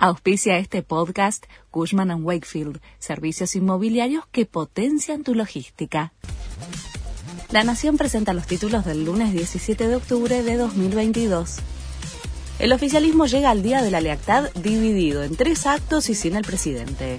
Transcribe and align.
Auspicia 0.00 0.58
este 0.58 0.84
podcast 0.84 1.46
Cushman⁇ 1.72 2.10
Wakefield, 2.22 2.80
servicios 3.00 3.56
inmobiliarios 3.56 4.24
que 4.30 4.46
potencian 4.46 5.24
tu 5.24 5.34
logística. 5.34 6.12
La 7.50 7.64
Nación 7.64 7.96
presenta 7.96 8.32
los 8.32 8.46
títulos 8.46 8.84
del 8.84 9.04
lunes 9.04 9.32
17 9.32 9.88
de 9.88 9.96
octubre 9.96 10.44
de 10.44 10.56
2022. 10.56 11.56
El 12.60 12.72
oficialismo 12.72 13.26
llega 13.26 13.50
al 13.50 13.64
Día 13.64 13.82
de 13.82 13.90
la 13.90 14.00
Lealtad 14.00 14.52
dividido 14.54 15.24
en 15.24 15.34
tres 15.34 15.66
actos 15.66 16.08
y 16.10 16.14
sin 16.14 16.36
el 16.36 16.44
presidente 16.44 17.18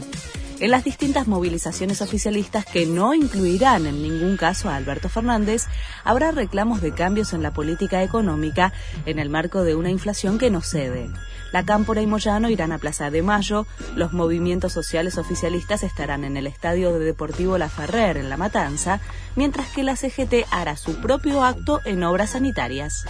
en 0.60 0.72
las 0.72 0.84
distintas 0.84 1.28
movilizaciones 1.28 2.02
oficialistas 2.02 2.66
que 2.66 2.86
no 2.86 3.14
incluirán 3.14 3.86
en 3.86 4.02
ningún 4.02 4.38
caso 4.38 4.70
a 4.70 4.76
Alberto 4.76 5.10
Fernández, 5.10 5.66
habrá 6.04 6.32
reclamos 6.32 6.82
de 6.82 6.94
cambios 6.94 7.34
en 7.34 7.44
la 7.44 7.52
política 7.52 8.04
económica 8.04 8.74
en 9.06 9.20
el 9.20 9.30
marco 9.30 9.64
de 9.64 9.76
una 9.76 9.90
inflación 9.90 10.38
que 10.38 10.50
no 10.50 10.62
cede. 10.62 11.10
La 11.52 11.66
Cámpora 11.66 12.02
y 12.02 12.08
Moyano 12.08 12.50
irán 12.50 12.72
a 12.72 12.78
Plaza 12.78 13.10
de 13.10 13.24
Mayo, 13.24 13.66
los 13.96 14.14
movimientos 14.14 14.74
sociales 14.74 15.18
oficialistas 15.18 15.84
estarán 15.84 16.24
en 16.24 16.38
el 16.38 16.46
Estadio 16.46 16.94
de 16.94 17.00
Deportivo 17.00 17.58
La 17.58 17.70
Ferrer 17.70 18.18
en 18.18 18.30
La 18.30 18.38
Matanza, 18.38 19.00
mientras 19.36 19.70
que 19.70 19.84
la 19.84 19.96
CGT 19.96 20.46
hará 20.52 20.76
su 20.76 21.02
propio 21.02 21.44
acto 21.44 21.82
en 21.86 22.04
obras 22.04 22.32
sanitarias. 22.32 23.06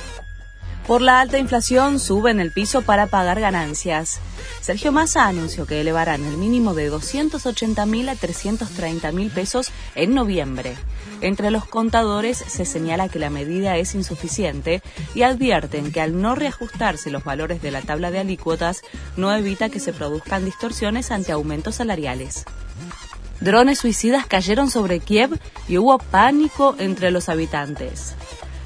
Por 0.90 1.04
la 1.04 1.20
alta 1.20 1.38
inflación 1.38 2.00
suben 2.00 2.40
el 2.40 2.52
piso 2.52 2.82
para 2.82 3.06
pagar 3.06 3.40
ganancias. 3.40 4.20
Sergio 4.60 4.92
Massa 4.92 5.28
anunció 5.28 5.68
que 5.68 5.82
elevarán 5.82 6.26
el 6.26 6.36
mínimo 6.36 6.74
de 6.74 6.88
280 6.88 7.86
mil 7.86 8.10
a 8.10 8.16
330 8.16 9.12
mil 9.12 9.30
pesos 9.30 9.72
en 9.94 10.16
noviembre. 10.16 10.76
Entre 11.22 11.52
los 11.52 11.66
contadores 11.66 12.40
se 12.40 12.66
señala 12.66 13.08
que 13.08 13.20
la 13.20 13.30
medida 13.30 13.78
es 13.78 13.94
insuficiente 13.94 14.82
y 15.14 15.22
advierten 15.22 15.92
que 15.92 16.02
al 16.02 16.20
no 16.20 16.34
reajustarse 16.34 17.12
los 17.12 17.24
valores 17.24 17.62
de 17.62 17.70
la 17.70 17.84
tabla 17.84 18.10
de 18.10 18.18
alícuotas 18.18 18.82
no 19.16 19.32
evita 19.32 19.70
que 19.70 19.80
se 19.80 19.94
produzcan 19.94 20.44
distorsiones 20.44 21.12
ante 21.12 21.32
aumentos 21.32 21.76
salariales. 21.76 22.46
Drones 23.42 23.78
suicidas 23.78 24.26
cayeron 24.26 24.72
sobre 24.72 25.02
Kiev 25.02 25.40
y 25.68 25.78
hubo 25.78 26.00
pánico 26.00 26.76
entre 26.80 27.12
los 27.12 27.30
habitantes. 27.30 28.16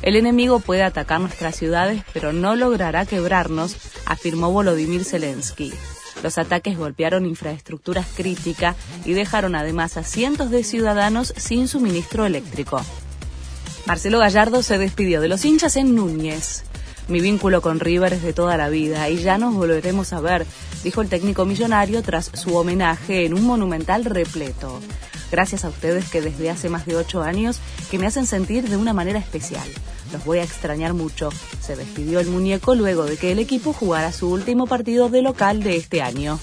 El 0.03 0.17
enemigo 0.17 0.59
puede 0.59 0.83
atacar 0.83 1.21
nuestras 1.21 1.55
ciudades, 1.55 2.03
pero 2.11 2.33
no 2.33 2.57
logrará 2.57 3.05
quebrarnos, 3.05 3.77
afirmó 4.05 4.51
Volodymyr 4.51 5.05
Zelensky. 5.05 5.73
Los 6.21 6.37
ataques 6.37 6.77
golpearon 6.77 7.25
infraestructuras 7.25 8.05
críticas 8.13 8.75
y 9.05 9.13
dejaron 9.13 9.55
además 9.55 9.95
a 9.95 10.03
cientos 10.03 10.51
de 10.51 10.65
ciudadanos 10.65 11.33
sin 11.37 11.69
suministro 11.69 12.25
eléctrico. 12.25 12.81
Marcelo 13.85 14.19
Gallardo 14.19 14.61
se 14.61 14.77
despidió 14.77 15.21
de 15.21 15.29
los 15.29 15.45
hinchas 15.45 15.77
en 15.77 15.95
Núñez. 15.95 16.65
Mi 17.07 17.21
vínculo 17.21 17.61
con 17.61 17.79
River 17.79 18.11
es 18.11 18.23
de 18.23 18.33
toda 18.33 18.57
la 18.57 18.67
vida 18.67 19.09
y 19.09 19.17
ya 19.21 19.37
nos 19.37 19.53
volveremos 19.55 20.11
a 20.11 20.19
ver, 20.19 20.45
dijo 20.83 21.01
el 21.01 21.07
técnico 21.07 21.45
millonario 21.45 22.01
tras 22.03 22.29
su 22.33 22.57
homenaje 22.57 23.25
en 23.25 23.33
un 23.33 23.45
monumental 23.45 24.03
repleto. 24.03 24.81
Gracias 25.31 25.63
a 25.63 25.69
ustedes 25.69 26.09
que 26.09 26.21
desde 26.21 26.49
hace 26.49 26.67
más 26.67 26.85
de 26.85 26.97
ocho 26.97 27.23
años 27.23 27.59
que 27.89 27.97
me 27.97 28.05
hacen 28.05 28.25
sentir 28.25 28.69
de 28.69 28.77
una 28.77 28.93
manera 28.93 29.19
especial. 29.19 29.67
Los 30.13 30.23
voy 30.25 30.37
a 30.37 30.43
extrañar 30.43 30.93
mucho. 30.93 31.29
Se 31.59 31.75
despidió 31.75 32.19
el 32.19 32.27
muñeco 32.27 32.75
luego 32.75 33.05
de 33.05 33.17
que 33.17 33.31
el 33.31 33.39
equipo 33.39 33.73
jugara 33.73 34.13
su 34.13 34.29
último 34.29 34.67
partido 34.67 35.09
de 35.09 35.23
local 35.23 35.63
de 35.63 35.75
este 35.75 36.03
año. 36.03 36.39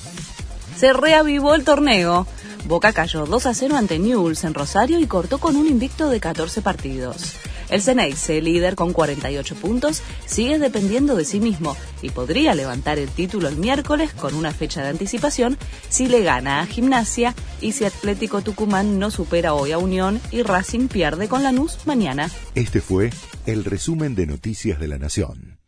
Se 0.77 0.93
reavivó 0.93 1.55
el 1.55 1.63
torneo. 1.63 2.27
Boca 2.65 2.93
cayó 2.93 3.27
2 3.27 3.47
a 3.47 3.55
0 3.55 3.77
ante 3.77 4.01
Newell's 4.01 4.43
en 4.43 4.55
Rosario 4.55 4.99
y 4.99 5.07
cortó 5.07 5.39
con 5.39 5.55
un 5.55 5.69
invicto 5.69 6.11
de 6.11 6.19
14 6.19 6.63
partidos. 6.63 7.35
El 7.71 7.83
Ceneice, 7.83 8.43
líder 8.43 8.75
con 8.75 8.93
48 8.93 9.55
puntos, 9.55 10.03
sigue 10.27 10.59
dependiendo 10.59 11.17
de 11.17 11.25
sí 11.25 11.41
mismo 11.41 11.77
y 12.03 12.11
podría 12.11 12.55
levantar 12.55 12.99
el 12.99 13.09
título 13.09 13.49
el 13.49 13.57
miércoles 13.57 14.13
con 14.13 14.35
una 14.35 14.53
fecha 14.53 14.83
de 14.83 14.89
anticipación 14.89 15.57
si 15.89 16.09
le 16.09 16.23
gana 16.23 16.61
a 16.61 16.67
Gimnasia 16.67 17.35
y 17.61 17.73
si 17.73 17.85
Atlético 17.85 18.43
Tucumán 18.43 18.99
no 18.99 19.11
supera 19.11 19.55
hoy 19.55 19.73
a 19.73 19.79
Unión 19.79 20.21
y 20.31 20.43
Racing 20.43 20.89
pierde 20.89 21.29
con 21.29 21.43
Lanús 21.43 21.87
mañana. 21.87 22.31
Este 22.55 22.81
fue 22.81 23.11
el 23.47 23.65
resumen 23.65 24.15
de 24.15 24.27
Noticias 24.27 24.81
de 24.81 24.89
la 24.89 24.99
Nación. 24.99 25.60